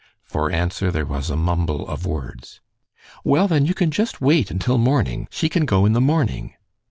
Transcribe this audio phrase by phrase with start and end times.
[0.23, 2.59] For answer there was a mumble of words.
[3.23, 5.27] "Well, then, you can just wait until morning.
[5.29, 6.55] She can go in the morning."